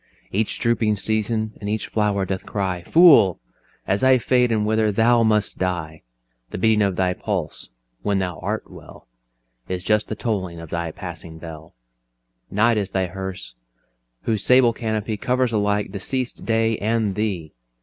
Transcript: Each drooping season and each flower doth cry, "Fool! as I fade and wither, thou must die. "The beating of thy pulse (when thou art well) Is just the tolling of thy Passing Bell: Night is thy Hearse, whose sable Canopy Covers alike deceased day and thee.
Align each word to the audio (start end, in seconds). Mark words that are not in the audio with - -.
Each 0.31 0.59
drooping 0.59 0.95
season 0.95 1.53
and 1.61 1.69
each 1.69 1.85
flower 1.85 2.25
doth 2.25 2.43
cry, 2.43 2.81
"Fool! 2.81 3.39
as 3.85 4.03
I 4.03 4.17
fade 4.17 4.51
and 4.51 4.65
wither, 4.65 4.91
thou 4.91 5.21
must 5.21 5.59
die. 5.59 6.01
"The 6.49 6.57
beating 6.57 6.81
of 6.81 6.95
thy 6.95 7.13
pulse 7.13 7.69
(when 8.01 8.17
thou 8.17 8.39
art 8.39 8.63
well) 8.67 9.05
Is 9.69 9.83
just 9.83 10.07
the 10.07 10.15
tolling 10.15 10.59
of 10.59 10.71
thy 10.71 10.89
Passing 10.89 11.37
Bell: 11.37 11.75
Night 12.49 12.77
is 12.79 12.89
thy 12.89 13.05
Hearse, 13.05 13.53
whose 14.23 14.43
sable 14.43 14.73
Canopy 14.73 15.17
Covers 15.17 15.53
alike 15.53 15.91
deceased 15.91 16.45
day 16.45 16.79
and 16.79 17.13
thee. 17.13 17.53